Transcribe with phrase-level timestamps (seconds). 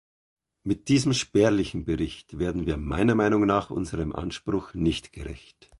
[0.63, 5.69] Mit diesem spärlichen Bericht werden wir meiner Meinung nach unserem Anspruch nicht gerecht.